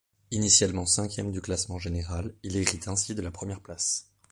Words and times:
Initialement 0.31 0.87
cinquième 0.87 1.31
du 1.31 1.41
classement 1.41 1.77
général, 1.77 2.33
il 2.41 2.55
hérite 2.57 2.87
ainsi 2.87 3.13
de 3.13 3.21
la 3.21 3.29
première 3.29 3.61
place. 3.61 4.09